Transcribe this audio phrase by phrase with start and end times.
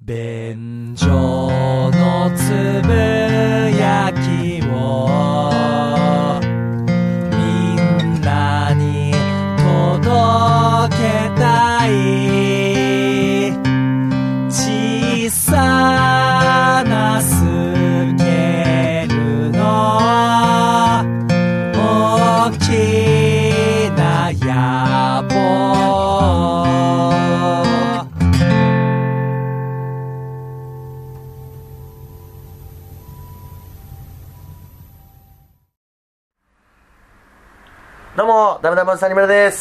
[0.00, 3.15] 便所のつぶ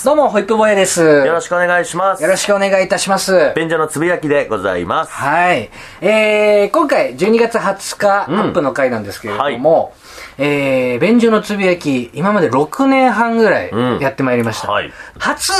[0.05, 1.01] どうも、ホイップボーイです。
[1.01, 2.21] よろしくお願いします。
[2.21, 3.53] よろしくお願いいたします。
[3.55, 5.11] 便所のつぶやきでございます。
[5.11, 5.71] はい。
[5.99, 9.95] えー、今回、12月20日、うんアップの回なんですけれども、
[10.37, 14.71] えー、便所のつぶやき、今まで6年半ぐらいうんやってまいりました。
[14.71, 15.51] はい初、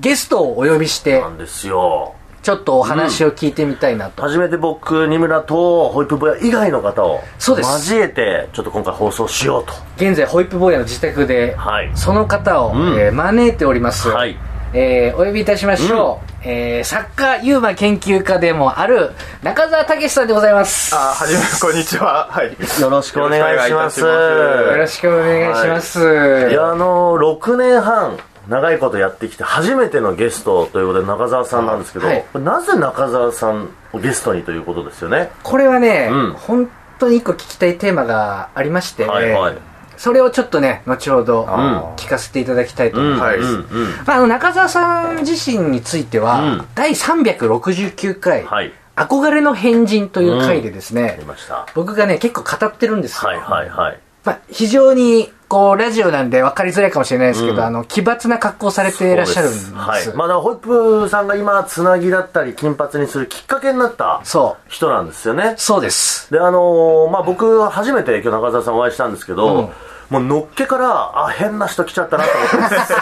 [0.00, 2.14] ゲストをお呼びしてな、んですよ。
[2.42, 4.22] ちょっとお話を聞いてみたいなと。
[4.22, 9.72] 初めて僕、二村とホイップボヤ以外の方をそうです交えて、ちょっと今回放送しようと。
[9.96, 14.08] 現在、ホイップボーイの自宅で、はいその方を、うんえー招いております。
[14.08, 14.36] はい
[14.74, 16.32] えーお呼びいたしましょう。
[16.44, 19.12] えー作家、ユーマ研究家でもある、
[19.44, 20.92] 中澤武さんでございます。
[20.96, 22.26] あ、はじめ、こんにちは。
[22.28, 22.46] はい。
[22.80, 24.00] よろしくお願いします。
[24.00, 26.00] よろしくお願いしよろしくお願いします。
[26.50, 35.30] いや、あのー、6年半、長いことやってきて、初めてのゲストということで中澤さんなんですけど、はいなぜ中澤さんをゲストにということですよね？
[35.42, 39.58] これはね、うん本当に一個聞きたいテーマがありまして、はいはい。
[39.96, 43.22] それをちょっとね、後ほどあ聞かせていただきたいと思います。
[43.22, 43.64] はいうんうん
[44.06, 48.72] まあ、あの中澤さん自身については、うん第369回、はい。
[48.94, 51.66] 憧れの変人という回でですね、ありました。
[51.74, 53.30] 僕がね、結構語ってるんですよ。
[53.30, 53.98] はいはいはい。
[54.24, 59.74] まあ、非常に、こう、ラジオなんで分かりづらいかもしれないですけど、うんあの、奇抜な格好をされていらっしゃるんです。
[59.74, 60.16] はい。
[60.16, 64.70] まあ、ホイップさんが今、つなぎだったり、金髪にするきっかけになったそう。
[64.70, 65.52] 人なんですよね。
[65.58, 66.32] そうです。
[66.32, 69.68] で、あのーまあ、僕、初めて今日中澤さんお会いしたんですけど、うん
[70.12, 72.92] もうのっけから、あ、変な人来ちゃったなと思ってます。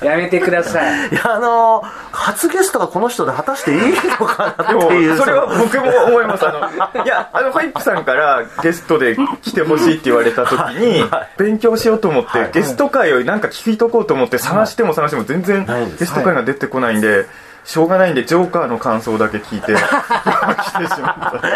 [0.04, 1.08] やめてください。
[1.10, 3.78] いや、あのー初ゲストがこの人で果たしていい
[4.18, 5.16] のかなでもっていう。
[5.20, 6.46] それは僕も思います。
[6.46, 11.04] あの、いや、あの、ホイップさんからゲストで来てほしいって言われた時に、
[11.36, 17.26] 勉強しようと思って、ゲスト会をなんか聞いとこうと思って探しても探しても全然ないんですゲスト会が出てこないんで、
[17.64, 21.46] しょうがないんで、ジョーカーの感想だけ聞いて、 来てしまった。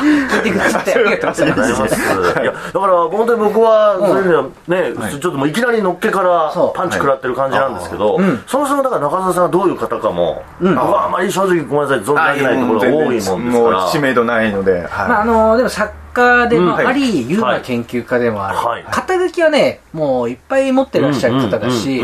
[0.00, 1.98] 聞いてくださってありがとうございまありがとうございす。
[1.98, 2.40] ます。
[2.40, 14.82] いや、だから本当に僕は、そういう意味ではね、ちょっともういきなりのっけからパンチ食らってる感じなんですけどはいうん、そもそもだから中澤さんがどういう方かも、僕はあまり正直ごめんなさい、存じ上げないところが多いもんですもう知か名度ないので、はい。
[15.08, 18.84] まあ、あのでも作家でもあうんり、ユーマ研究家でもある、はい。
[18.90, 22.02] 肩書きはねもういっぱい持ってらっしゃる方だし、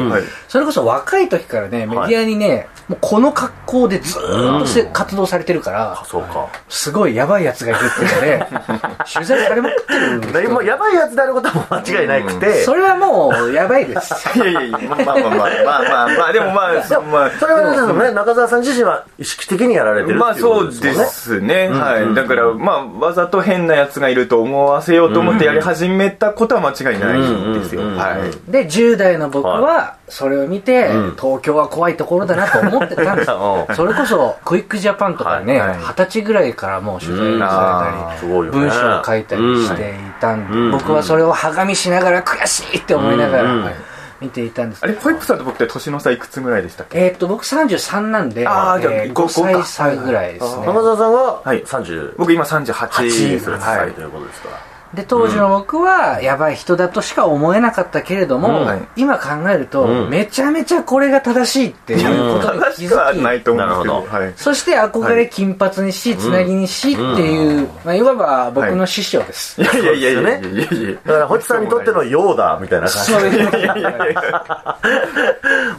[0.48, 6.04] それこそ若い時からねメディアにね、もうこの格好でずーっとせ、活動されてるからら。
[6.04, 6.48] そうか。
[6.68, 14.14] すごいやばいやつがいるっていうので 取材されまくってるんですでもやばいやつであることはもう間違いなくて、それはもうやばいです。
[14.36, 16.72] いやいやいや、まあまあまあまあまあまあ、でもまあ、
[17.10, 20.94] まあ、それはね、中澤さん自身は意識的にやられてるまあっていうこそうで。
[21.06, 21.68] すね。
[21.68, 22.14] はい。
[22.14, 27.82] だから、まあ、わざと変なやつがいると思わせようと思ってやり始めたことは間違いないんですよ。
[27.82, 28.50] うんうんうんはい。
[28.50, 31.16] で10代の僕はそれを見て、うん。
[31.16, 33.30] 東京は怖いところだなと思ってたんです。
[33.32, 35.68] うんそれこそクイックジャパンとかね二十、はい。
[35.70, 38.60] はい歳ぐらいからもう取材されたり、すごいよね。
[38.60, 40.70] 文章を書いたりしていたんで、うん。
[40.70, 43.64] 僕はそれをはがみしながら悔しいって思いながら、うん。
[43.64, 43.74] はい
[44.20, 46.98] 見ていたんですあれ、ホイップさんと僕って年の差いくつぐらいでしたっけ？
[46.98, 50.66] えーっと僕33なんで、あーじゃあえーご5歳差ぐらいですね。
[50.66, 51.62] 中澤さんははい。
[51.64, 53.50] 30、僕今38です。
[53.50, 53.92] 8は歳い。
[53.92, 54.67] ということですから。
[54.94, 58.66] で当時の僕はやばい人だとしか思えなかったけれども、うん。
[58.66, 60.10] はい今考えると、うん。
[60.10, 63.66] めちゃめちゃこれが正しいっていうことに気づき、ないと思う。
[63.66, 63.94] んですけど。
[63.94, 64.32] なるほはい。
[64.36, 69.60] そして憧れ金髪にし、つなぎにしっていう、まあ、いわば僕の師匠です。
[69.60, 69.64] い。
[69.64, 70.40] やいやいやいやいや。
[70.42, 73.12] そういやいやだから、ホイップさんにとってのヨーダみたいな感じ。
[73.12, 73.30] そうい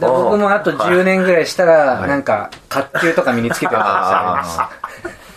[0.00, 4.89] 僕もあと10年ぐらいしたら、なんか、卓球とか身につけてるかあー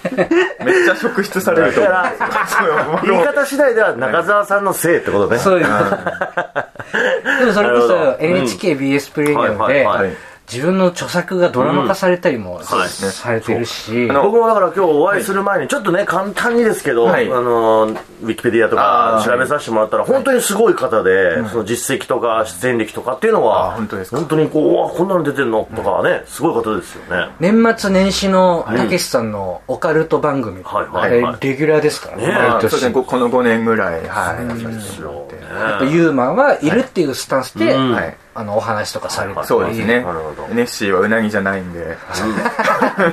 [0.65, 1.91] めっちゃ職質されると思う。
[1.91, 5.38] だから言い方次第では中澤さんのせいってことね。
[5.39, 5.65] そういう。
[7.39, 10.13] でもそれこそ NHKBS プレミアムではいはいはい、
[10.53, 12.89] 自分の著作がドラマ化されたりもはい。
[12.89, 17.25] されてるし、あの僕もだから今日お会いする前にちょっとね簡単にですけど、はい。
[17.27, 24.17] あのウィキペディアとか調べさせてもらったら本当にすごい方で、その実績とか出演歴とかっていうのはあ本当ですか。
[24.17, 27.31] 本当にこううわこんなの出てんのとかねすごい方ですよね。
[27.39, 30.88] 年末年始のたけしさんのオカルト番組、はい。
[30.88, 31.21] はい。
[31.21, 31.38] はい。
[31.41, 32.91] レギュラーですからね、ね毎年。
[32.91, 34.47] ここの5年ぐらい、はい。
[34.47, 35.33] ですよね。
[35.59, 37.91] やっぱユーマンはいるっていうスタンスで、うん。
[37.91, 40.01] はいあのお話とかされててそうですね。
[40.01, 40.47] なるほど。
[40.47, 41.94] ネッシーはうなぎじゃないんで、 ネ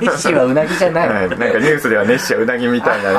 [0.09, 3.17] ッシーはうなぎじゃない、はい、なんかニュースではネッシーはうなぎみたいなね。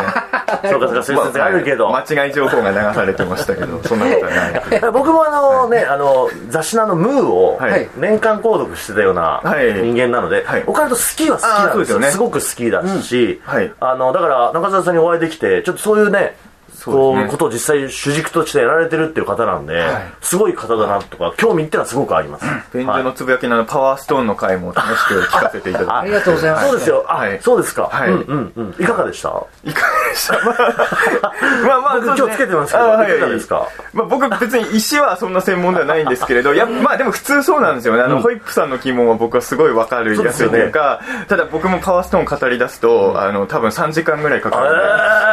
[0.69, 4.93] そうかそうかそういう説があるけど、ま間違い情報が流されてましたけど そんなことはない。
[4.93, 7.89] 僕もあのね、あの、雑誌のあの、ムーをはい。
[7.97, 9.73] 年間購読してたようなはい。
[9.73, 11.99] 人間なのではい、オカルト好きは好きなんですよ。
[11.99, 12.11] ね。
[12.11, 13.55] すごく好きだしうん。
[13.55, 16.37] はい、あの、だから中澤さんにお会いできて、ちょっとそういうね
[16.85, 19.85] こう、ことを実際主軸としてやられてるっていう方なんで、
[20.21, 22.45] すごい方だなとか、興味ってのはすごくあります。
[22.75, 26.69] 便所のつぶやきのパワーストーンの回も楽しく聞かせていただありがとうございます。
[26.69, 27.05] そうですよ。
[27.09, 27.89] あはい、そうですか。
[27.93, 28.11] はい。
[28.11, 28.75] うんうんうん。
[28.83, 29.29] いかがでした？
[29.65, 30.35] いいかがでした？
[31.67, 32.03] まあまあね。
[32.17, 33.17] 今日つけてますけどあはい。
[33.17, 33.69] いかがですか？
[33.93, 38.03] まあ僕別に石はそんな専門ではないんですけれど やまあでも普通そうなんですよね。
[38.03, 44.83] あの、ホイップさんの疑問は僕はすごい分かるやすいというかただ僕もパワーストーン語り出すと、あの多分3時間ぐらいかかるので、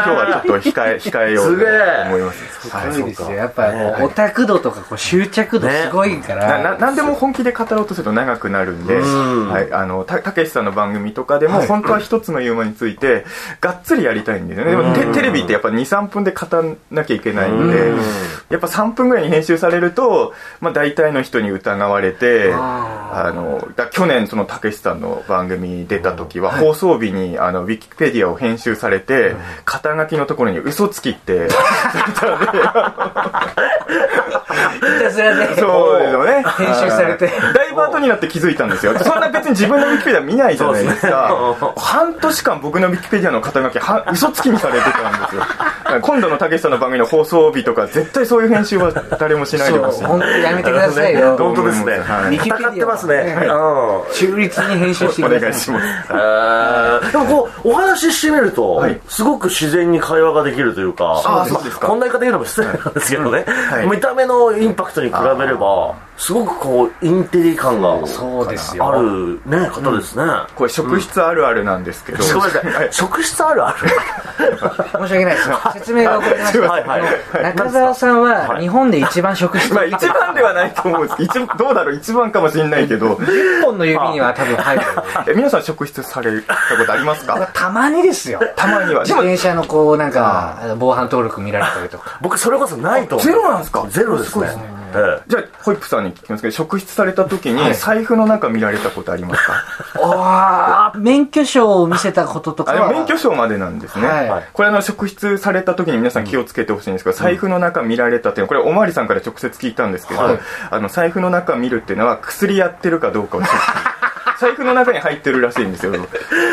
[0.04, 1.66] 日はちょっと控え控えようと
[2.10, 2.70] 思います。
[2.70, 2.94] はい。
[2.94, 3.32] すごいですよ。
[3.32, 9.50] やっぱこうオタク度とかこう執着度すごいから、なな何でも本気で語ろうとすると長くなるんで、ん。
[9.50, 13.26] はい、あのたたけしさんの番組とかでも本当は一つのユーモアについて
[13.62, 14.72] がっつりやりたいんですよね。
[14.72, 17.94] でもテテレビってやっぱ23分で語んなきゃいけないんで
[18.50, 29.36] やっぱ3分ぐらいに編集されると、まあ、大体の人に疑われてああのだ去年そのたけしさんの番組に出た時は放送日にあのウィキペディアを編集されて
[29.90, 31.50] 肩書きのところに嘘つきって い
[35.02, 36.44] たずらでそうですよね。
[36.58, 38.98] 編集されてはいだいぶ後になって気づいたんですよ。
[39.00, 41.56] そんな別に自分のウィキペディア見ないじゃないですか。
[41.78, 45.44] 半年間僕のウィキペディアの肩書きは嘘つきにされてたんですよ。
[46.02, 50.04] 今度のたけしさんの番組の放送日とか絶対そういう編集は誰もしないでほしい。
[50.04, 51.94] 本やめてくださいよ本当ですね。
[51.94, 53.38] はいウィキペディア戦ってますね。
[53.50, 54.14] うん。
[54.14, 55.86] 中立に編集しておください願いします。
[56.12, 61.88] えーでもこうお話ししてみると、はいすごく自然に会話ができるというかあそうですか。
[61.88, 63.88] こんな言い方言うのも失礼なんですけどね、はい。
[63.90, 68.90] 見た目のインパクトに比べればすごくこうインテリ感がそうですよ。
[68.90, 70.24] あるね方ですね、
[70.54, 72.18] これ職質あるあるなんですけど。
[72.18, 73.88] ごめんなさい、職質あるある？
[74.60, 75.50] 申し訳ないです。
[75.76, 76.60] 説明が遅れました。
[76.70, 76.84] はい。
[76.88, 77.44] はい。
[77.44, 81.24] 中澤さんは日本で一番職質まあ一番ではないと思うんです。
[81.24, 81.96] 一どうだろう？
[81.96, 83.18] 一番かもしれないけど。
[83.22, 84.84] 一本の指には多分入る
[85.32, 87.48] え皆さん職質されたことありますか？
[87.54, 88.42] たまにですよ。
[88.58, 89.02] たまには。
[89.04, 92.18] 自転車のこうなんか防犯登録見られたりとか。
[92.20, 93.26] 僕それこそないと思う。
[93.28, 93.86] ゼロなんですか？
[93.90, 94.79] ゼロですね
[95.28, 99.54] じゃあホイップさんに聞きますけど職質された時に財布の中見られたことありますか、
[100.02, 104.50] ああ免許証を見せたこととか免許証までなんですね、はい。
[104.54, 110.40] これあの職質された時に皆さん気をつけてほしいんですけど、財布の中見られたっていうのはこれおまわりさんから直接聞いたんですけど、はい。
[110.72, 113.89] あの財布の中見るっていうのは薬やってるかどうかをチェック
[114.40, 115.92] 財布の中に入ってるらしいんですよ、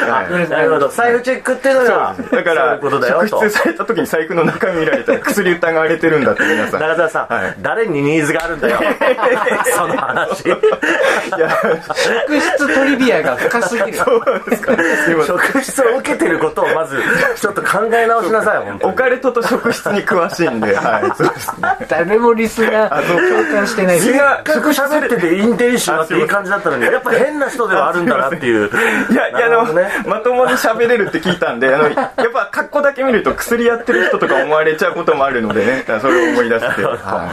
[0.09, 0.23] な
[0.63, 0.89] るほど。
[0.89, 6.81] 財布チェックっていうのがだから職質された時に財布の中見られたら薬疑われてるんだって皆さん。
[6.81, 7.55] 中澤さん、はい。
[7.61, 8.81] 誰にニーズがあるんだよ。
[9.77, 10.47] その話。
[10.47, 10.49] い
[11.39, 11.51] や
[12.29, 14.73] 職質トリビアが深すぎるそうですか。
[15.25, 17.01] 職質を受けてることをまず
[17.37, 18.93] ちょっと考え直しなさい本当に。
[18.93, 21.87] オカルトと職質に詳しいんで、はい、そうですね。
[21.89, 24.01] 誰もリスナー共感してない。
[24.01, 28.71] みんなせっかく喋っててインテリッシュなっていい感じだったのにやっぱ変な人ではあるんだなっていう。
[29.11, 29.67] いや、いや、あの、
[30.07, 36.83] まともに喋れるって聞いたんで、あの、やっぱ格好だけ見ると薬やってる人とか思われちゃうこともあるのでね、それを思い出して。
[36.87, 37.31] は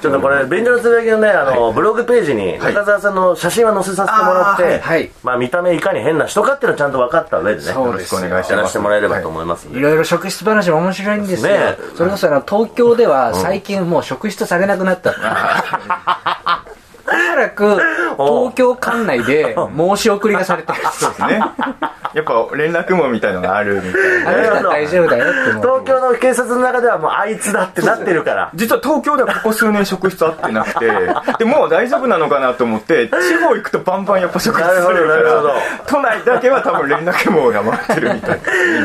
[0.00, 2.74] ちょっとこれ便所のつぶやきのねあの、ブログページにはい。
[2.74, 5.10] 中澤さんの写真は載せさせてもらって、はいはい。
[5.22, 7.86] まあ見た目いかに変な人かっていうのはちゃんと分かった上でねよ。
[7.86, 8.52] よろしくお願いします。
[8.52, 9.46] やらせてもらえればと思い。
[9.46, 11.76] ますいろいろ職質話も面白いんですよ、ね。
[11.94, 15.10] それこそあの東京では最近もう職質されなくなった、
[17.06, 17.80] おそらく
[18.16, 21.22] 東京管内で申し送りがされたそうです。
[21.26, 21.40] ね。
[22.16, 24.30] やっぱ連絡網みたいのがあるみたいな。
[24.30, 25.84] あれは大丈夫だよって思う。
[25.84, 28.50] 東京の警察の中ではもうあいつだってなってるから。
[28.54, 30.90] 実は東京ではここ数年職質あってなくて、
[31.38, 35.42] でもう大丈夫なのかなと思って、地方行くとバンバンやっぱ職質されるから、
[35.86, 38.36] 都内だけは多分連絡網が回ってるみたいな。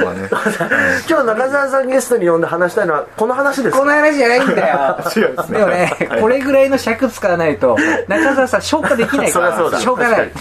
[0.01, 0.29] 今ね。
[1.07, 4.97] 今日中澤さんゲストに呼んで話したいのはこの話ですこの話じゃないんだよ。
[5.15, 5.59] 違うんですね。
[5.59, 7.77] でもね、これぐらいの尺使わないと
[8.09, 9.79] 中澤さん消化できないからそりゃそうだ。
[9.79, 10.31] しょうがない。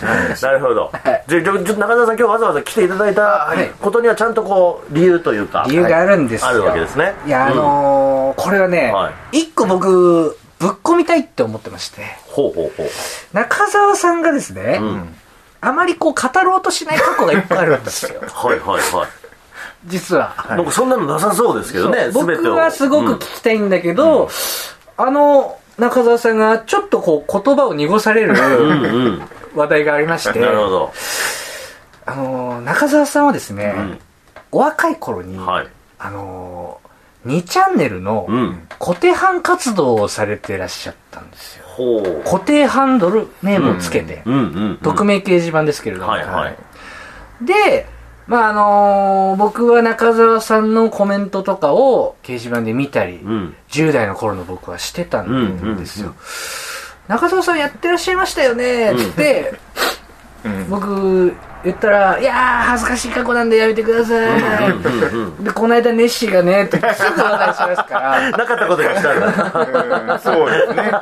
[0.42, 0.90] なるほど。
[1.28, 3.70] じゃあちょちょっと中澤さん今日わざわざ来ていただいたい。
[3.80, 5.64] ことにはちゃんとこう理由というか。
[5.68, 7.14] 理由があるんですよ、あるわけですね。
[7.26, 12.02] いやあのーこれはね、は一個僕ぶっ込みたいって思ってまして。
[12.26, 12.86] ほうほうほう。
[13.32, 15.14] 中澤さんがですね、ん。
[15.60, 18.20] あまりこう語ろうとしない過去がいっぱいあるんですよ。
[18.32, 19.08] はいはいはい。
[19.86, 24.28] 実は、なんかそんなのなさそうですけどね僕はすごく聞きたいんだけど、
[24.98, 29.22] あの中澤さんがちょっとこう言葉を濁されるうんうん。
[29.54, 30.92] 話題がありまして、なるほど
[32.06, 33.98] あの中澤さんはですね、ん
[34.52, 35.66] お若い頃に、はい
[35.98, 36.80] あの
[37.26, 41.64] 2チャンネルのうん固定班活動をされてらっしゃったんですよ。
[41.66, 42.22] ほう。
[42.24, 44.38] 固定ハンドルネームをつけて、うんう
[44.72, 44.78] ん。
[44.82, 46.12] 匿名掲示板ですけれども。
[46.12, 46.56] はいはい。
[47.44, 47.86] で、
[48.26, 53.54] まああのー僕は中澤さんのコメントとかを掲示板で見たり、うん。
[53.68, 56.14] 10代の頃の僕はしてたうんんですよ。
[57.08, 59.89] 中澤さんやってらっしゃいましたよねって、うん
[60.68, 65.44] 僕言ったら、いやー恥ずかしい過去なんでやめてください。
[65.44, 70.14] で、この間ネッシーがね、ってすぐ話題しますから、 なかったことにしたんだ。
[70.14, 70.92] うんそうですね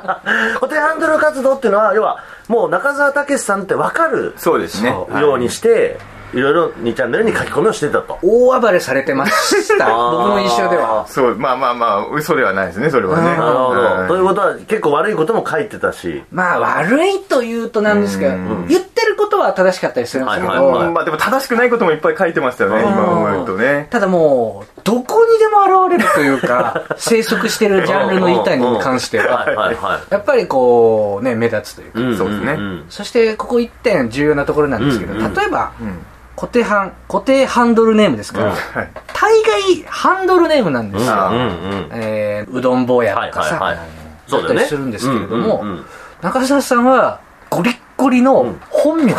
[0.54, 2.18] 固定ハンドル活動っていうのは、要は、
[2.48, 5.98] もう中澤武さんって分かるそうですねそうようにして、
[6.34, 8.18] いろいろ2チャンネルに書き込みをしてたと。
[8.22, 9.86] 大暴れされてました。
[9.86, 11.06] 僕の印象では。
[11.08, 14.08] そうまあまあまあ嘘ではないですねそれはねうんなるほど。
[14.08, 16.22] というこことは、結構悪いことも書いてたし。
[16.30, 20.86] まあ悪いと言うとなんですけどうん、言ってることは正しかったりするんですけはいはいはい。
[20.86, 22.92] ど、まあでも正しくないこともいっぱい書いてましたよねうん。
[22.92, 23.88] 今思うとね。
[23.90, 32.00] ただもう、どこにでも現れるというか、 生息してるジャンルの板に関しては、はいはいはやっぱりこう、ね、目立つというか。
[32.00, 32.02] い。
[32.04, 32.52] んそうですね。
[32.54, 35.98] んそして、ここ一点重要なところなんですけど、うんうん例えば、うん。
[36.36, 38.50] 固定ハ固定ハンドルネームですから、うん。
[38.52, 38.88] はい。
[39.12, 41.12] 大概ハンドルネームなんですよ。
[41.12, 41.88] あうんうん。
[41.92, 44.30] えーうどん坊やとかさ、はいはいはい。
[44.30, 45.84] だったりするんですけれども、うんうんうん。
[46.22, 47.20] 中澤さんは、
[47.50, 47.76] ゴリッ
[48.22, 49.14] の本名で、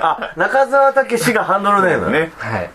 [0.00, 2.10] あ、中澤武史がハンドルネーム。
[2.10, 2.30] ね。
[2.38, 2.62] はい。
[2.62, 2.70] へ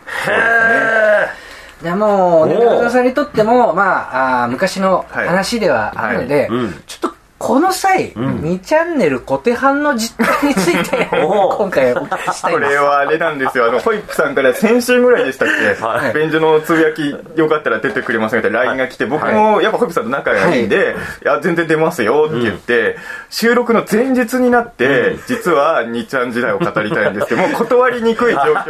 [1.84, 6.48] でもう、中澤さんにとっても、まあ、あー昔の話ではあるので、はい。
[6.50, 6.84] うん。
[6.86, 8.41] ちょっとこの際、ん。
[8.41, 12.60] 2チャンネル固定版の実態について、 今回お聞きしたいこ。
[12.60, 13.65] れはあれなんですよ。
[13.65, 16.13] あのホイップさんから先週ぐらいでしたっけ、はい。
[16.13, 22.98] 便所のつぶやきよかったら出てくれませんかって LINE が来て、僕もやっぱホイップさんと仲がいいんで、い、や全然出ますよって言って、
[23.29, 28.62] 収録の前日になって、実は2ちゃん時代を語りたいんですけどもう断りにくい状況で。
[28.62, 28.65] し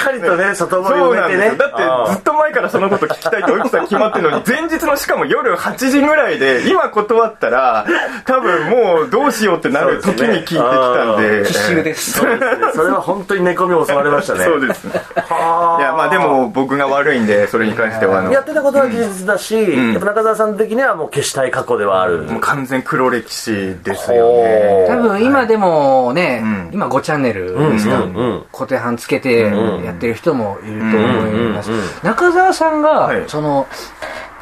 [0.00, 1.46] っかりとね、 外堀そうを埋めてね。
[1.48, 1.68] なんですよ。
[1.68, 7.86] だってずっと前からそのこと聞きたいってホイップさん決まってるのに前日のしかも夜8時ぐらいで今断ったら
[8.24, 11.44] 多分もうどうしようってなる時に聞いてきたんで。
[11.46, 12.12] 奇襲です。
[12.20, 12.56] そうです。
[12.56, 14.44] ねそれは本当に寝込みを襲われましたね。
[14.44, 14.84] そうです。
[14.84, 19.92] ねはあいやまあでも僕が悪いんでそれに関してはあのやってたことは事実だし、ん。
[19.92, 22.18] やっぱ中澤さん的にはもう消したい過去ではある。
[22.18, 26.70] もう完全黒歴史ですよほねう多分今でもね、うん。
[26.72, 28.44] 今5チャンネルですか、うんうんうん。
[28.52, 29.40] 固定版つけて
[29.84, 31.88] やってる人もいると思います、うんうんうん。
[32.02, 33.24] 中澤さんが、はい。
[33.26, 33.66] その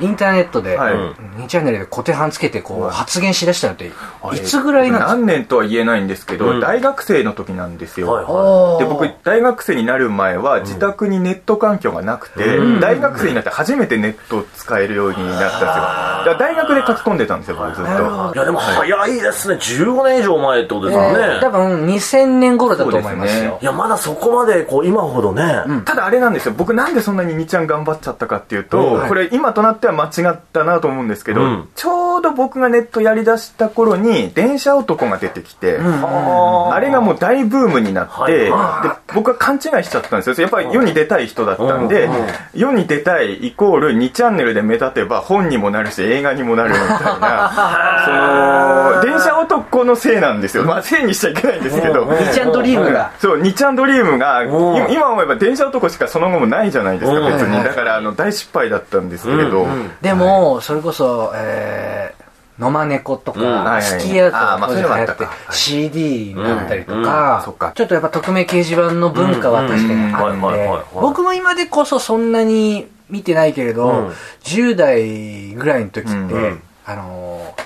[0.00, 0.95] インターネットで、はい。
[0.95, 2.92] 2チャンネルで固定版つけてこう、はい。
[2.92, 3.92] 発言しだしたのってい
[4.40, 5.16] つぐらいなんですか？
[5.16, 6.61] 何年とは言えないんですけど、うん。
[6.61, 12.80] 大学生の時なんですよ、はいはで僕大学生になる前は自宅にネット環境がなくて、うん。
[12.80, 15.61] 大学生になって初めてネットを使えるようになったんですよ。
[15.61, 17.90] だから大学で書き込んでたんですよ僕ずっと。
[17.90, 17.95] い。
[18.35, 19.54] いやでも早いですね。
[19.57, 21.38] 15年以上前ってことですもんね。
[21.40, 23.50] 多分2000年頃だと思いますよ。
[23.52, 23.59] ね。
[23.61, 25.64] いや、まだそこまで、こう、今ほどね。
[25.85, 26.54] ただあれなんですよ。
[26.57, 29.09] 僕なんでそんなに2ちゃん頑張っちゃったかっていうと、うん。
[29.09, 31.68] これ今となっては間違ったなと思うんですけど、うん。
[31.75, 36.70] ちょうど僕がネットやりだした頃に電車男が出てきて、あ。
[36.73, 38.32] あれがもう大ブームになって、はい。
[38.32, 40.37] で僕は勘違いしちゃったんですよ。
[40.40, 46.88] やっぱり世に出たい人だったんで、うんうん世に出たいイコール2チャンネルで目立てば本にもなるし映画にもなるみたい
[47.20, 50.64] な その電車男のせいなんですよ。
[50.64, 52.16] まあせいにしちゃいけないんですけど、うんうん。
[52.16, 54.76] 2ちゃんドリームが、そう、2ちゃんドリームが、うん。
[54.76, 57.32] 今今思えば電車男しかその後もないじゃないですか、うん。
[57.32, 57.64] 別に。
[57.64, 65.56] だから、あの、大失敗だったんですけれど、うんうんでもそれこそ、えー、野間猫とか、スキーアウトあーまあが当時流行ってそういうのもあったかはい。
[65.56, 67.04] CD になったりとうん。
[67.04, 74.08] か、ちょっとやっぱ匿名掲示板の文化は確かにあって僕も今でこそそんなに見てないけれど、うん。
[74.42, 76.54] 10代ぐらいの時って、
[76.87, 77.60] あのー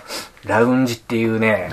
[0.47, 1.71] ラウンジっていうね、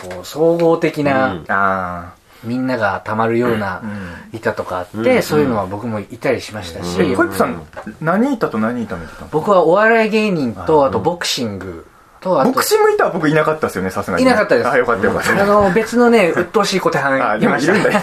[0.00, 2.14] こう総合的な、
[2.44, 7.16] みんながたまるようなうん板とかあって、うんそういうのは僕もいたりしましたし、うんあ。
[7.16, 7.62] ホイップさん、
[8.00, 11.86] 何板と何板見てたんですか僕はお笑い芸人とあとボクシング
[12.20, 14.22] とあとボクシング板は僕いなかったですよね、さすがに。
[14.22, 15.42] いなかったですあ、よかったよかった。
[15.42, 18.00] あの別のね鬱陶しい小手あ、半いましでもいるんだ。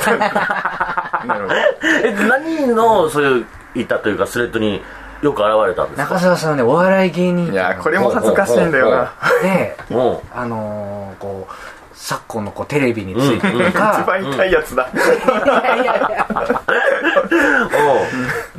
[1.26, 1.56] なるほど。
[2.04, 3.46] え、何の、そういう、
[3.76, 4.82] いたというか、スレッドに
[5.22, 6.04] よく現れたんですか？
[6.16, 9.14] 中澤さんはねお笑い芸人いや、これも恥ずかしいんだよな。
[9.44, 10.18] でうん。
[10.34, 11.54] あのーこう
[12.02, 14.90] 昨今のこうテレビについてと一か番痛いやつだ。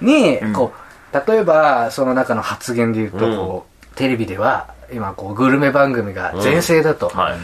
[0.01, 0.73] にこ
[1.13, 7.09] う例えばその中の発言で言うとこうテレビでは今こうグルメ番組が全盛だと。
[7.09, 7.35] は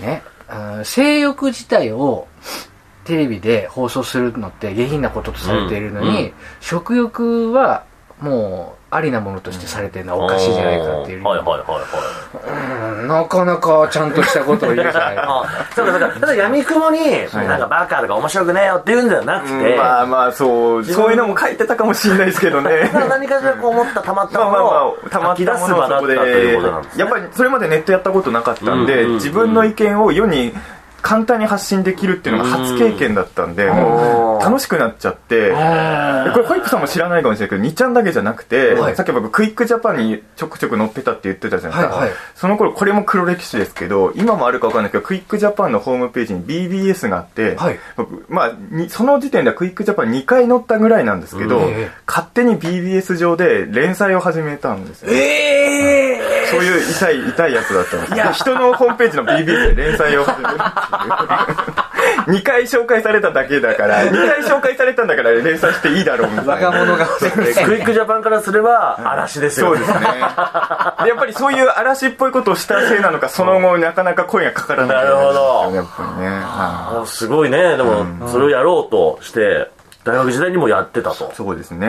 [0.00, 0.02] い。
[0.02, 0.22] ね。
[0.84, 2.26] 性欲自体を
[3.04, 6.32] テレビで放送するのって下品なこととされているのに、うん。
[6.60, 7.84] 食欲は
[8.20, 13.00] もうありなものとしてされてるのはおかしいじゃないかっていう、はいはいはいはい。
[13.00, 15.16] うんなかなかちゃんとしたことを言うじゃない。
[15.16, 16.08] か あそうかそうか。
[16.20, 16.98] ただ闇雲に、
[17.32, 22.90] なんかバカとか面白くねえよって言うんじゃなくて、まあまあそうそういうのも書いてたかもしれないですけどね。
[23.08, 27.04] 何かしらこう思ったたまったものをまあ、たまっ吐き出す場だったということなんでで、すね。
[27.04, 29.14] やっぱりそれまでネットやったことなかったんで、うんうんうん。
[29.14, 30.54] 自分の意見を世に
[31.02, 38.96] 簡単に発信できるっていうのが初経験だったんで、もう楽しくなっちゃって、でこれホイップさんも知らないかもしれないけど、2ちゃんだけじゃなくて、はい。
[38.96, 41.96] さっき僕クイックジャパンにちょくちょく載ってたって言ってたじゃないですか。
[41.96, 42.16] はいはい。
[42.36, 47.78] その頃これも黒歴史ですけど、今もあるかわかんないけど、クイックジャパンのホームページに BBS があって、はい。
[47.96, 51.68] 僕まあ、にその時点ではクイックジャパン2回載ったぐらいなんですけど、
[52.06, 55.12] 勝手に BBS 上で連載を始めたんですよ。
[55.12, 56.32] ええ。
[56.52, 58.14] そういう痛い、痛いやつだったんです。
[58.14, 60.54] で人のホームページの BBS で連載を始める。
[60.54, 60.91] っていう。
[62.26, 66.52] 2回紹介されただけだから、2回紹介されたんだから連載していいだろうみたいな。
[66.68, 67.06] 若者が。
[67.06, 70.00] クイックジャパンからすれば嵐ですよそうですね。
[70.00, 74.96] で、やっぱりそういう嵐っぽいことをしたせいなのか、その後なかなか声がかからない。
[74.96, 75.02] な。
[75.02, 75.70] るほど。
[75.74, 76.28] やっぱりね。
[76.28, 77.76] はあすごいね。
[77.76, 79.70] でも、それをやろうとして
[80.04, 81.30] 大学時代にもやってたと。
[81.32, 81.88] いそうですね。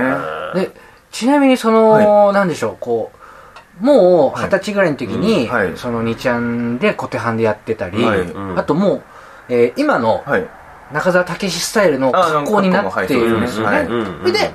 [0.56, 0.72] で
[1.12, 3.18] ちなみにその、なんでしょうこう
[3.84, 5.74] もう二十歳ぐらいの時に、うんはい。
[5.76, 8.22] その2ちゃんで小手半でやってたり、はい。
[8.22, 8.58] うん。
[8.58, 9.04] あともう、
[9.50, 10.48] えー今のはい。
[10.92, 13.88] 中澤武史スタイルの格好になっているんですよね、
[14.32, 14.52] で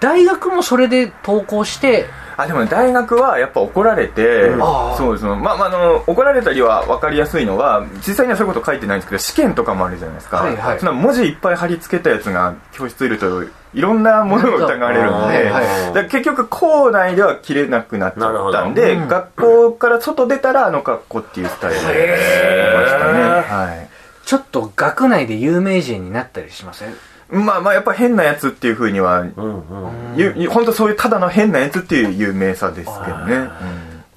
[0.00, 2.06] 大学もそれで投稿して
[2.42, 4.96] あでもね大学はやっぱ怒られて、あー。
[4.96, 10.78] そうですねまあまああの怒られたりは分かりやすいのは実際にはそういうこと書いてないんですけど試験とかもあるじゃないですか、はいはい。
[10.78, 13.44] そんな文字いっぱい貼り付けたやつが教室いると
[13.74, 16.08] いろんなものが疑われるんで、はいはい。
[16.08, 19.08] 結局校内では切れなくなっちゃったんで、なるほど。
[19.08, 19.34] 学
[19.70, 21.86] 校から外出たらあの格好っていうスタイルで
[22.76, 23.88] ましたね、はい。
[24.26, 26.94] ちょっと学内で有名人になったりしません？
[27.32, 30.48] まあまあやっぱ変なやつっていうふうには、うんうん。
[30.50, 33.50] 本当そういうただの変なやつっていう有名さですけどね、うん。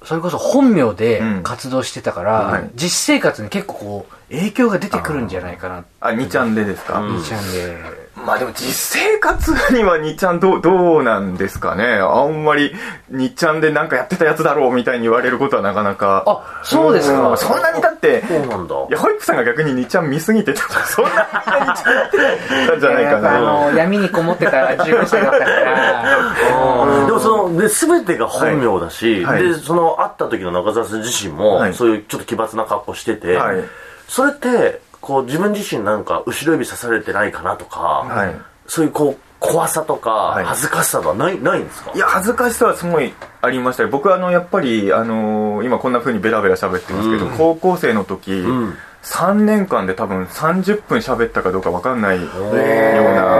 [0.04, 1.42] それこそ本名でうん。
[1.42, 2.70] 活動してたから、はい。
[2.74, 5.84] 実生活に結構こう影響が出てくるんじゃないかな。
[6.00, 7.16] あ2ちゃんでですか、うん。
[7.16, 8.06] 2ちゃんで。
[8.16, 11.84] まあでも実生活には2ちゃんどうどうなんですかね。
[11.84, 12.72] あんまり
[13.12, 16.24] 2ちゃんでなんかやってたやつだろうみたいに言われることはなかなか。
[16.26, 17.32] あそうですか。
[17.34, 17.38] ん。
[17.38, 18.74] そんなにだってそうなんだ。
[18.88, 27.06] いやホイップさんが逆に2ちゃん見すぎてたそんなに2ちゃんってたんじゃないかやっぱあなの闇にこもってた15歳だったから。
[27.06, 29.42] でもそので全てが本名だし、はい。
[29.42, 29.52] はい。
[29.52, 31.74] でその会った時の中澤さん自身も、はい。
[31.74, 33.62] そういうちょっと奇抜な格好してて、はい
[34.08, 38.34] それってこう自分自身なんか後ろ指刺されてないかなとか、はい。
[38.66, 40.44] そういうこう怖さとかい。
[40.44, 41.92] 恥ずかしさとかない,、ないんですか？
[41.94, 43.88] いや恥ずかしさはすごいありましたよ。
[43.90, 47.36] 僕はあのやっぱり、あのー今こんな風にベラベラ喋ってますけど、うん。
[47.36, 48.74] 高校生の時、ん。
[49.02, 53.35] 3年間で多分30分喋ったかどうか分かんないような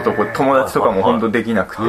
[0.00, 1.82] 男友達とかも本当できなくて、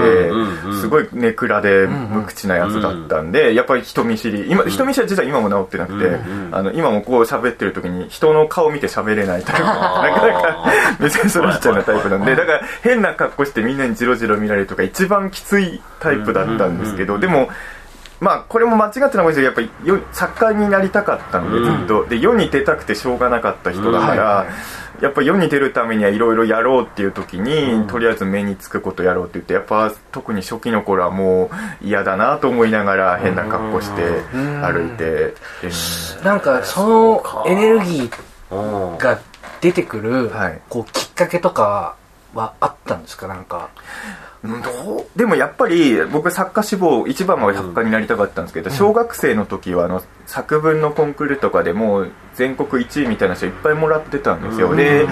[0.79, 6.19] すごいネクラで無口なやつだったんで、やっぱり人見知り今人見知りは実は今も治ってなくて、
[6.51, 10.65] あの今もこう喋ってる時に人の顔見て喋れないタイプ なかなか
[10.99, 17.49] 目線そらしちゃうなタイプなんでだから変な格好してみんなにジロジロ見られるとか一番きついタイプだったんですけど、でも
[18.21, 24.47] まあこれも間違ってないかもしれないけどやっぱりよ作家になりたかったんでずっと、で世に出たくてしょうがなかった人だから、
[25.01, 31.49] やっぱ世に出るためにはいろいろやろうっていう時に、とりあえず目につくことやろうって言ってやっぱ特に初期の頃はも
[31.81, 34.03] う嫌だなと思いながら変な格好して
[34.61, 35.33] 歩いて、
[36.23, 38.09] なんかそのエネルギ
[38.51, 39.19] うんーが
[39.59, 40.61] 出てくる、はい。
[40.69, 41.95] こうきっかけとか
[42.33, 43.69] はあったんですかなんか。
[44.43, 45.05] うんどう？
[45.15, 55.05] でもやっぱり僕作家志望一番は作家になりたかったんですけど、小学生の時はあの作文のコンクールとかでもう全国1位みたいな人いっぱいもらってたんですよ、で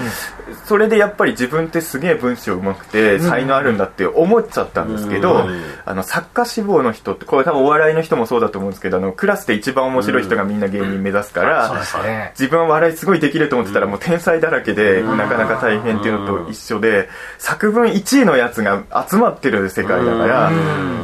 [0.66, 5.62] それでやっぱり自分ってすげえ文章うまくて才能あるんだって思っちゃったんですけど、うん。
[5.86, 11.72] あの作家志望の人ってこれ多分お笑いの人もそうだと思うんですけどあのクラスで一番面白い人がみんな芸人目指すから、
[12.04, 12.32] ね。
[12.34, 20.52] 自分は笑いすごいできると思ってたらもう天才だらけでなかなか大変っていうのと一緒で作文1位のやつが集まってる世界だから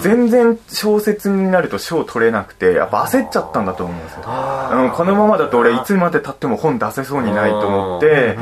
[0.02, 4.22] 全然小説になると賞取れなくてやっぱ焦っちゃったんだと思うんですよ。
[4.24, 8.38] このままだと俺いつまで経っても本出せそうにないと思って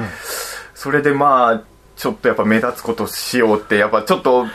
[0.74, 1.62] それでまあ
[1.96, 4.46] ちょっとやっぱ目立つことしようってやっぱちょっと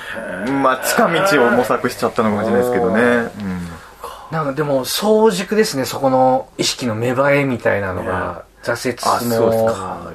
[0.62, 3.04] まあ近道を模索しちゃったのかもしれないですけどね、う
[3.44, 3.68] ん。
[4.30, 10.12] なんかでも早熟ですねそこの意識の芽生えみたいなのが挫折あそうですもか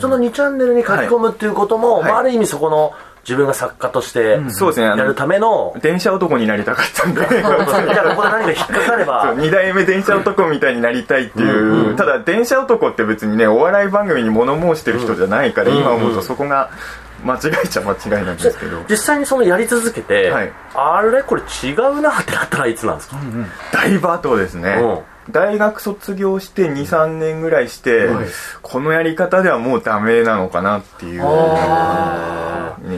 [0.00, 2.04] その2チャンネルに書き込むっていうことも、はい。
[2.04, 4.86] まあ、ある意味そこの自分が作家としてそうですね。
[4.86, 7.20] やるための、電車男になりたかったんで。
[7.20, 16.70] じゃあここで何か引っかかればそう二代目電車男みたいになりたいっていう、ただ電車男って別にねお笑い番組に物申してる人じゃないから、今思うとそこが
[17.24, 18.82] 間違いちゃ間違いなんですけど。
[18.88, 20.52] 実際にそのやり続けて、はい。
[20.74, 23.16] あれこれ違うなってなったらいつなんですか、
[23.72, 28.08] だいぶ後ですね大学卒業して23年ぐらいして、
[28.62, 31.22] このやり方ではもうダメなのかなっていうに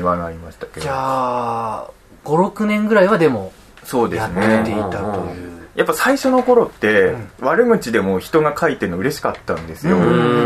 [0.03, 1.91] はなりましたけじどゃあ
[2.25, 3.53] 56年ぐらいはでも
[3.85, 5.55] そうですやってねいたという。
[5.75, 9.99] やっぱ最初の頃って、悪口でも人が書いてるの嬉しかったんですよ。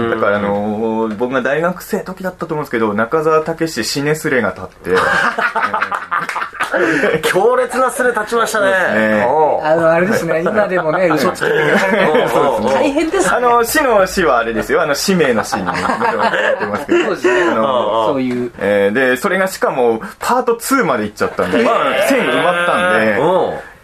[0.09, 4.91] だからあのー僕が大学生の時だったと思うんですけど、中澤武史死ねすれが立って、
[7.23, 9.27] 強烈なスレ立ちましたね。
[9.63, 10.43] あのあれですね。
[10.47, 13.37] 今でもね嘘つき大変ですね。
[13.37, 17.51] あの、死の死はあれですよ、あの、使命の死に、ってますけど、 そうですね。
[17.53, 18.53] あのそういう。
[18.59, 23.19] えーで、それがしかも、パート2まで行っちゃったんで、まあ、線埋まったんで、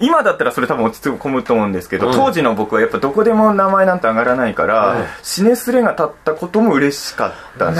[0.05, 7.79] 今だったらそれ多分落ち込むと思うんですけど、当時の僕はやっぱどこでも名前なんて上がらないから、死ねすれが立ったことも嬉しかったし、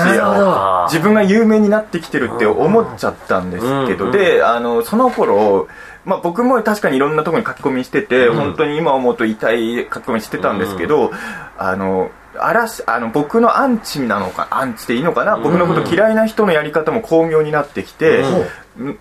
[0.93, 5.67] 自分が有名になってきてるって思っちゃったんですけど、で、あの、その頃、
[6.03, 11.11] まあ僕も確かにいろんなところに書き込みしてて、本当に今思うと痛い書き込みしてたんですけど、
[11.57, 18.45] あの、嵐、あの、僕のアンチなのか、アンチでいいのかな、僕のこと嫌いな人のやり方も巧妙になってきて、ん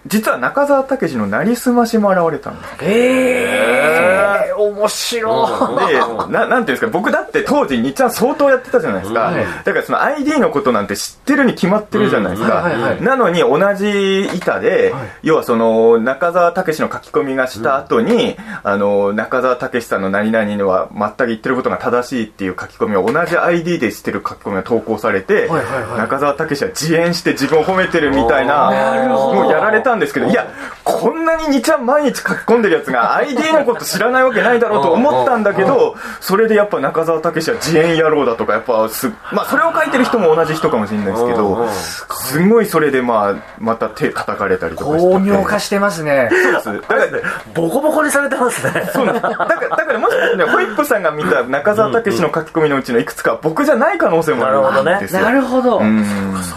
[0.06, 5.92] 実は中澤武史のなりすましも現れたんですええ面白い。
[5.92, 9.20] で、ななんていうんですか、僕だって当時、にっちゃん相当やってたじゃないですか。
[9.20, 9.44] はい。
[9.44, 12.58] だからその ID のことなんて知ってるに決まってるじゃないですか。
[12.58, 12.64] うん。
[12.64, 13.02] はいはいはい。
[13.02, 25.98] なのに同じ板で、要はその、中澤武史の書き込みがした後に、あの、中澤武史さんの何々は全く言ってることが正しいっていう書き込みを同じ ID でしてる書き込みが投稿されて、はいはいはい。
[25.98, 29.34] 中澤武史は自演して自分を褒めてるみたいな、なるほど。
[29.34, 30.48] もうやられたんですけど、いや、
[30.84, 41.68] こんなににちゃん毎日書き込んでるやつが ID のこと知らないわけないだろうと思ったんだけど、それでやっぱ中澤武史は自演野郎だとか、やっぱす、まあそれを書いてる人も同じ人かもしれないですけど、
[42.10, 45.14] すごいそれでまあ、また手叩かれたりとかしてて。
[45.14, 46.28] 巧妙化してますね。
[46.62, 46.88] そうです。
[46.88, 47.06] だから、
[47.54, 48.90] ボコボコにされてますね。
[48.92, 49.22] そうなんです。
[49.22, 55.22] だから、だからもしかしてね、ホイップさんが見た中澤武史の書き込みのうちのいくつかは僕じゃない可能性もあるんですよ。
[55.22, 56.04] なるほどうん。
[56.04, 56.54] す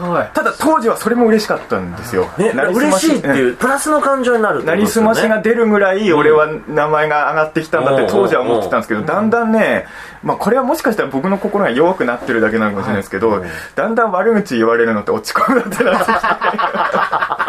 [0.00, 0.24] ごい。
[0.34, 2.26] ただ当時はそれも嬉しかったんですよ。
[2.38, 9.86] ね嬉しいっていうプラスの感情になるなりすましが出るぐらい俺は名前が上がってきたんだって当時は思ってたんですけどだんだんね
[10.22, 13.42] まあこれはもしかしたら僕の心が弱くなってるだけなのかもしれないですけど
[13.74, 17.08] だんだん悪口言われるのって落ち込むなってなってきて。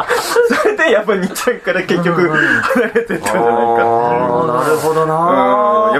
[0.62, 4.69] それでやっぱ日ちゃんから結局離れてったんじゃないかっていう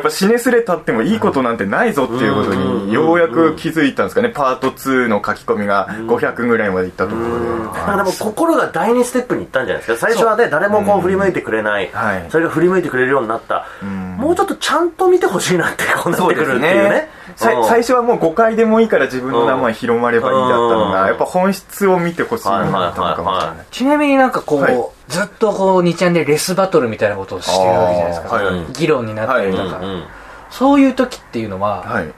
[0.10, 4.30] 死ねすれたってもいいことなんてないぞっていうことにようやく気づいたんですかね。
[4.30, 7.80] パート2の書き込みが500ぐらいまでいったところで。
[7.80, 10.08] なんかでも心が第二ステップに行ったんじゃないですか。
[10.08, 12.26] 最初はね誰もこう振り向いてくれない、はい。
[12.30, 13.68] それが振り向いてくれるようになった、
[14.18, 20.92] もうちょっとちゃんと見てほしいなってこうなってくるっていうね最初はもう誤解でもいいから自分の名前広まればいいだったのうん。
[20.92, 24.84] がやっぱ本質を見てほしいなったのかもしれないはいちなみになんかこう、はい。
[25.08, 30.04] ずっとこう2ちゃんでレスバトルみたいなことをしてるわけじゃないですか、はい議論になったりとか、はいうん。
[30.50, 32.14] そういう時っていうのは、はい。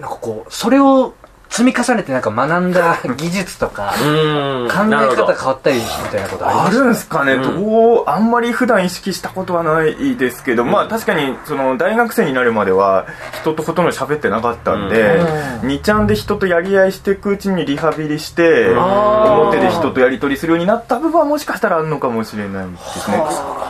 [0.00, 1.14] なんかこうそれを
[1.52, 4.68] 積み重ねてなんか学んだ技術とか うん。
[4.68, 13.04] 考え方変わったりみたいなことありまあするんすかね、どうあんまり普段意識したことはないですけど、まあ確かにその大学生になるまでは
[13.42, 15.20] 人とほとんど喋ってなかったんで、
[15.62, 23.22] う2ちゃんで人とやり合いしていくうちにリハビリして、あー表で人とやり取りするようになった部分はもしかしたらあるのかもしれないですね。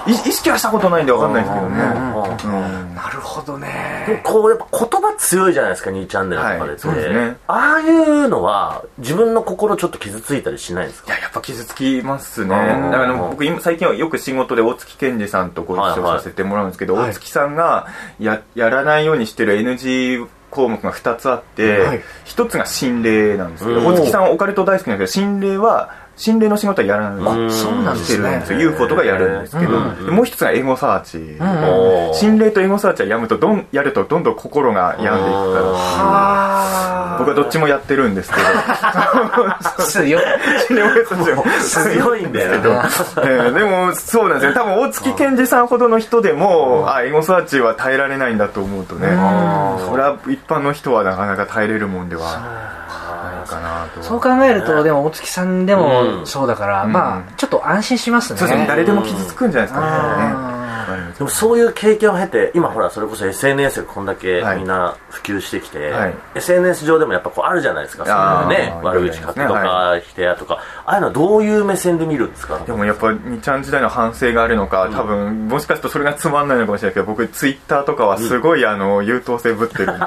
[0.07, 1.83] い意識はしたことないんでわかんないですけどね。
[2.45, 2.49] う
[2.93, 2.95] ん。
[2.95, 4.21] なるほどね。
[4.25, 6.61] こうやっぱ言葉強いじゃないですか2チャンネルとかで。
[6.63, 7.37] って、ですね。
[7.47, 11.13] ああいうのは自分の心ちょっと傷ついたりしないんですか？
[11.13, 12.51] いや、やっぱ傷つきますね。
[12.51, 17.03] だうんから僕今最近はよく仕事で大月健二さんとご一緒させてもらうんですけど、はい。
[17.05, 17.87] はい大月さんが
[18.19, 27.47] ややらないようにしてる NG 項目が2つあって、はい1つが心霊なんですけど、うん大月さんオカルト大好きなんですけど、心霊は、心霊の仕事はやらない。
[27.47, 28.45] あそうなんですね。
[28.51, 29.79] UFO とかやるんですけど、
[30.13, 31.39] もう一つがエゴサーチ。
[32.19, 35.65] 心霊とエゴサーチはやむとどん、やるとどんどん心が病んでいくから。
[35.75, 38.43] あ僕はどっちもやってるんですけど。
[39.85, 40.23] 強い。
[40.69, 41.45] 心霊もやってますよ
[42.03, 44.55] 強いんだよねえーでもそうなんですよ。
[44.55, 49.09] 多分大月健二さんほどの人でもあエゴサーチは耐えられないんだと思うとね。
[49.09, 54.03] それは一般の人はなかなか耐えれるもんではないかなと。
[54.03, 58.39] そう考えるとでも大月さんでもそうだから、んまあちょっと安心しますね。
[58.39, 58.67] そうですね。
[58.67, 60.62] 誰でも傷つくんじゃないですかねあ
[61.19, 64.59] でもそういう経験を経て今ほらそれこそ SNS がこんだけはい。
[64.59, 66.15] みんな普及してきて、はい。
[66.35, 70.59] SNS 上でもやっぱこうあるじゃないですかそういうね悪口書くとか、は否定とか。
[70.87, 72.59] ああいうのはどういう目線で見るんですか？
[72.67, 80.07] でもやっぱ2ちゃん時代の反省があるのか多分もしかするとそれがつまんないのかもしれないけど僕ツイッターとかはすごいあの優等生ぶってるんで。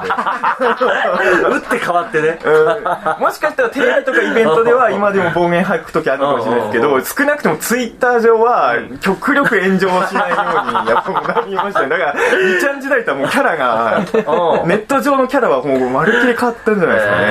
[0.56, 2.38] 打って変わってね。
[2.44, 3.22] うん。
[3.22, 14.68] もしかしたらテレビとかイベントでは 今でも暴言吐く時あるのかもしれないですけど少なくともツイッター上は極力炎上しないようにやっぱもうなりましたねだから2ちゃん時代とはもうキャラがうん。
[14.68, 17.26] ネット上のキャラはもうまるっきり変わったんじゃないですかね。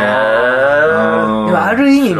[1.39, 1.45] うん。
[1.47, 2.15] でもある意味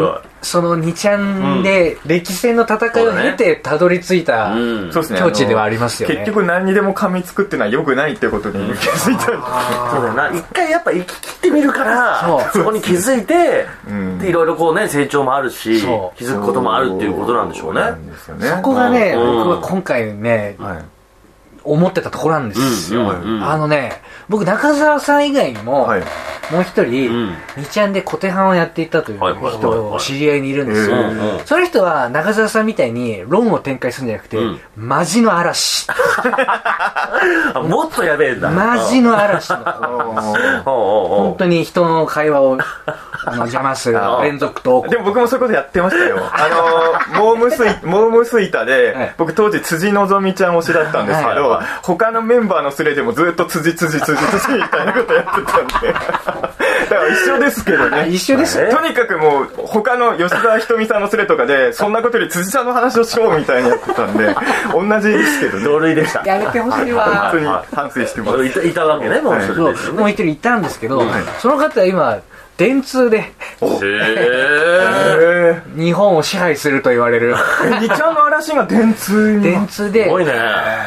[0.45, 4.53] その2ちゃんで歴戦の戦いを経てたどり着いた
[4.93, 6.17] 境地ではありますよね。
[6.17, 9.43] 結局何にでも噛みつくっていうのは良くないってことに気づいたんです
[9.91, 10.29] そうだよな。
[10.31, 14.19] 一回やっぱ生き切ってみるからそこに気づいて、ん。
[14.19, 15.81] でいろいろこうね成長もあるし
[16.15, 17.81] 気づくこともあるっていうことなんでしょうね。
[18.39, 19.37] そこがね、うん。
[19.37, 20.94] 僕は今回ね、はい
[21.65, 23.43] 思ってたところなんですよ、うんうんうん。
[23.43, 26.03] あのね僕中澤さん以外にも、はい。
[26.51, 27.33] もう一人、うん。
[27.57, 29.99] 2ちゃんで小手半をやっていたというはいはいはいはい。
[29.99, 34.59] 人知り合いにいるんですよ、うんうんその人は中澤さんみたいに論を展開するんじゃなくて、うん。
[34.75, 35.87] マジの嵐。
[35.91, 38.49] あもっとやべえんだ。
[38.49, 39.57] マジの嵐の。
[40.65, 42.57] 本当に人の会話を
[43.25, 46.17] あの邪魔する あ連続投稿でも僕もそういうことやってましたよ。
[46.31, 49.15] あの、モームスイ、モームスイタで、はい。
[49.17, 55.93] 僕当時辻希美ちゃん推しだったんですけど、はい他のメンバーのスレでもずっと辻辻辻辻みたいなことやってたんで。
[56.85, 58.07] だから一緒ですけどね。
[58.09, 64.35] 一緒ですとにかくもう、他の吉沢ひとみさんのスレとかで、そんなことより辻ちゃんの話をしようみたいにやってたんで、
[64.71, 65.63] 同じですけどね。
[65.65, 68.45] 同類でしたやめてほしい本わ当に反省してます。
[68.45, 68.51] い。
[68.51, 69.77] たいたわけねもう一人で。
[69.77, 71.03] すよねもう一人いたんですけど、
[71.39, 72.17] その方は今
[72.57, 73.33] 電通で
[73.65, 77.35] へえ日本を支配すると言われる。
[77.35, 79.43] ー、二ちゃんの嵐が電通に。
[79.43, 80.09] 電通で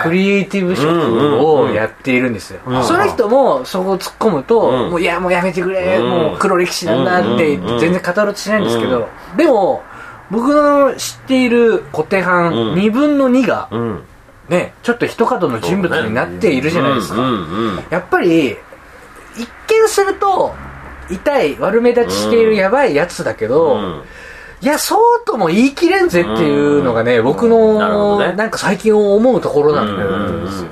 [0.03, 0.88] クリエイティブ職
[1.45, 4.91] をやっているんですよ、その人もそこを突っ込むと、うん。
[4.91, 6.09] もういやもうやめてくれ、うん。
[6.09, 9.83] もう黒歴史なんだってうん全然語ろうとしないんですけど、でも
[10.31, 12.75] 僕の知っている小手半うん。
[12.75, 14.03] 2分の2がうん。
[14.49, 17.35] ねちょっと一角の人物になっているじゃないですか、うんう
[17.73, 17.85] ん。
[17.91, 18.57] やっぱり
[19.37, 20.55] 一見すると
[21.11, 24.03] 痛い悪目立ちしているやばいやつだけど、うん。
[24.61, 28.33] いやそうとも言い切れんぜっていうのがね、僕のどね。
[28.33, 30.11] なんか最近思うところなんだよ、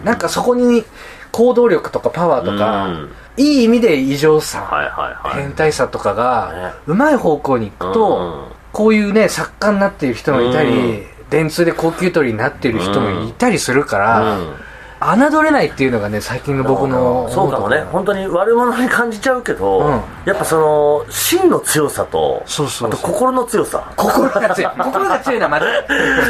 [0.05, 0.85] なんかそこに
[1.33, 3.11] 行動力とかパワーとか、うん。
[3.37, 5.43] いい意味で異常さ、はいはいはい。
[5.43, 6.17] 変態さとかね。
[6.17, 8.57] がうまい方向に行くと、うん。
[8.73, 11.07] こういうね作家になっている人もいたり、うん。
[11.31, 14.55] 電通で高級取りになっている人もいたりするから、うん
[15.01, 17.69] 侮れないっていうのがね最近の僕のそうかも。
[17.69, 17.83] ね。
[17.93, 20.03] 本当に悪者に感じちゃうけど、うん。
[20.25, 23.93] やっぱその真の強さとそうそうあと心の強さ。
[23.97, 24.73] 心が強い。
[24.79, 25.67] 心が強いのはまた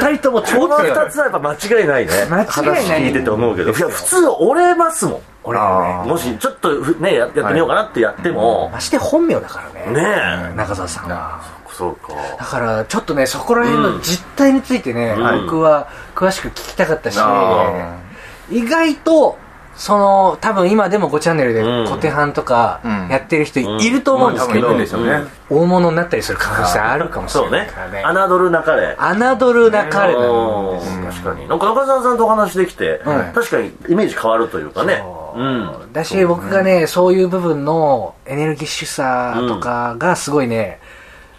[0.08, 2.12] 二人とも超この強い二つはやっぱ間違いないね。
[2.12, 3.70] 間違いない話聞いてて思うけど。
[3.70, 5.20] いや普通折れますもん。
[5.44, 6.10] 俺はね。
[6.10, 9.92] もしちょっとふねややってみようかなってやっても、まして本名だからね。
[9.92, 10.56] ねえ。
[10.56, 15.44] 中澤さんはそうかだからちょっとねそこら辺の実態についてね、うん。
[15.44, 17.96] 僕は詳しく聞きたかったし、あ
[18.50, 19.38] 意外と
[19.76, 21.86] その多分今でも5チャンネルでうん。
[21.86, 23.08] 小手半とかうん。
[23.08, 24.74] やってる人いると思うんですけど。
[25.48, 28.02] 大物になったりする可能性あるかもしれないからね。
[28.28, 28.96] 侮るなかれ。
[28.96, 31.04] 侮るなかれなうん。
[31.04, 31.46] 確かに。
[31.46, 33.32] なんか中澤さんとお話できて、うん。
[33.34, 35.02] 確かにイメージ変わるというかね。
[35.02, 35.40] そう。
[35.40, 35.92] うん。
[35.92, 40.80] だし僕がねそういう部分のエネルギッシュさとかがすごいね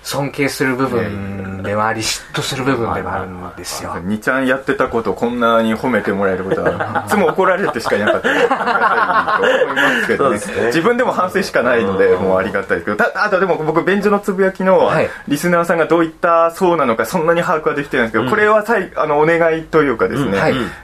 [0.08, 3.92] 尊敬する部分でもあり嫉妬する部分でもあるんですよ。
[3.92, 9.38] 2ちゃんやってたことをこんなに褒めてもらえることは、 いつも怒られてしかいなかった。
[9.38, 10.66] と思いますけどねそうですね。
[10.68, 15.10] 自分でも反省しかないので、もうありがたいですけど、たあとでも僕、便所のつぶやきのはい。
[15.28, 20.40] リスナーさんがどういった層なのか、そんなに把握はできてないんですけど、これはさいあのお願いというかですね、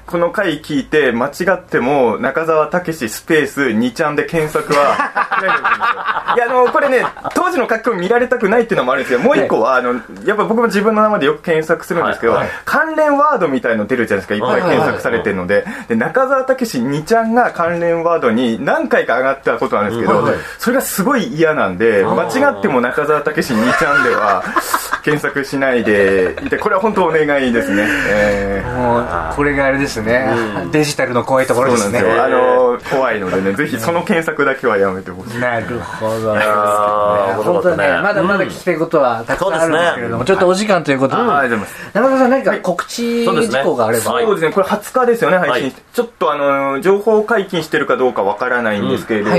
[0.06, 4.96] この回聞いて、間違っても、中澤武史スペース2ちゃんで検索は。
[6.36, 9.94] いや、あの、これね、当時の書き込み見られたくないっていうのもあるんですけど、もう一個は、あの、
[10.26, 12.42] やっぱ僕も自分の名前でよく検索するんですけど、はい。
[12.42, 20.40] はい関連ワードみたいの出るじゃないですか、いっぱい検索されてるので、で、中澤武史2ちゃんが関連ワードに何回か上がったことなんですけど、はいはい。
[20.58, 24.44] それがすごい嫌なんで、間違っても中澤武史2ちゃんでは、
[25.04, 27.86] 検索しないでいて、これは本当お願いですね。
[28.10, 30.28] えーもうこれがあれですね。
[30.72, 32.00] デジタルの怖いところですね。
[32.00, 32.64] そうなんですよ。
[32.64, 35.40] あの、怖いのでね、ぜひその検索だけはやめてほしい。
[35.40, 36.36] なるほど。
[36.36, 41.94] あー面白本当ねまだまだ聞きたいことはたくさんあるんですけれども、ちょっとお時間ということで、あありがとうございます。
[41.94, 45.70] 中田さん何か告知事項があれば、はいそうですね、これ20日ですよね、配信。
[45.72, 45.82] して。
[45.94, 49.30] ちょっとあの、情報解禁してるかどうかわからないんですけれど、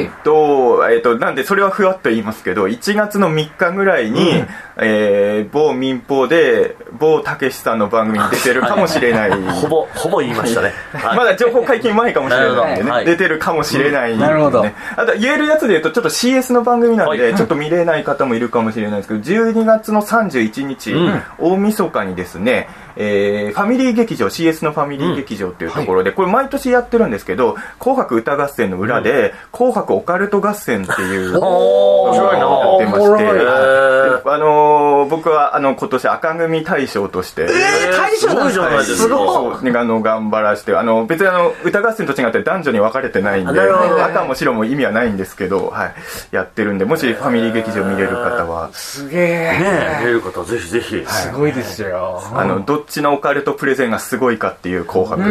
[0.89, 4.45] えっと、なんでそれはふわっと言いますけど、1月の3日ぐらいに、
[4.77, 9.31] えー某民放で某たけしさんの番組に出てるかもしれない。
[9.61, 11.17] ほぼほぼ言いましたね、はい。
[11.17, 14.29] まだ情報解禁前かもしれないんでね、出てるかもしれないんで、ね。
[14.29, 14.67] なるほど。
[14.97, 17.35] あと言えるやつで言うとちょっと CS の番組なんで、はい。
[17.35, 19.21] ちょっと見れない方もいるかもしれないですけど
[19.55, 21.23] 12月の31日、ん。
[21.39, 32.15] 大晦日にですね、えーファミリー劇場 CS のファミリー劇場っていうところで、これ毎年やってるんですけど「紅白歌合戦」の裏で「紅白オカルト合戦」っていうおー。
[32.15, 32.45] 面白いな。
[32.45, 39.77] やってましてあのー僕はあの今年赤組大賞として、大将なんすごいじゃないですかすごい。
[39.77, 45.95] あの頑張らしてあの別にあの歌合戦と違って男女に分かれてないんで赤も白も意味はないんですけど、はい、
[46.31, 48.71] やってるんでもしファミリー劇場見れる方は。
[48.73, 52.23] すげえねえ出る方はぜひぜひ、すごいですよ。
[52.33, 55.23] あのどっちのオカルトプレゼンがすごいかっていう紅白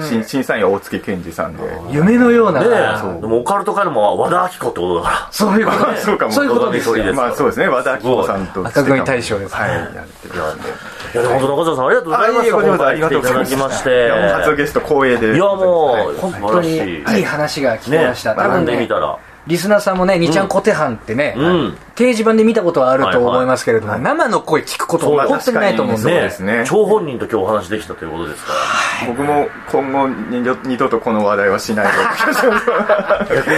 [0.00, 1.62] で、審審査員は大月健二さんで。
[1.90, 2.62] 夢のような。
[2.62, 6.32] でもオカルト界のも和田アキ子ってことだか そういうことそうかも。
[6.32, 7.14] そういうことですよ。
[7.14, 7.68] まあそうですね。
[7.68, 9.70] 和田アキ子さんと赤組大賞ですはい。
[9.70, 10.68] やってるんで
[11.14, 12.86] らいや本当中澤さんありがとうございました。
[12.86, 13.90] ありがとうございまして。
[13.90, 16.76] いやもう初ゲスト光栄でいやもう、本素当に。
[16.76, 17.18] い。
[17.18, 18.42] いい話が聞きました、ね。
[18.42, 21.78] 頼んでみたらリスナーさんもね、二ちゃん小手班ってね、うん。
[21.96, 23.24] 掲示板で見たことはあるとはいはい。
[23.26, 26.64] 思いますけれども、生の声聞くことは本当にないと思うんそうで、ですね。
[26.64, 29.08] 張本人と今日お話できたということですから。
[29.08, 31.86] 僕も今後二度二度とこの話題はしない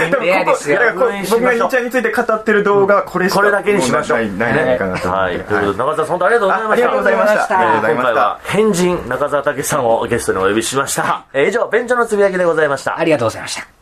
[0.09, 1.05] でもレアですよ僕
[1.43, 4.17] がニちゃんについて語ってる動画はこれしかこれだけにしましょう。
[4.17, 5.39] ないないんじゃないかなとはい。
[5.39, 6.69] ということで中澤さん本当ありがとうございました。
[6.69, 7.59] あありがとうございました。
[7.59, 8.11] ありがとうございました。
[8.11, 11.25] 今回は変人中澤武さんをゲストにお呼びしました。
[11.33, 12.97] えー以上ベンチャーのつぶやきでございました。
[12.97, 13.74] ありがとうございました。